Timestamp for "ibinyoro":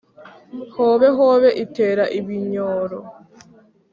2.19-2.99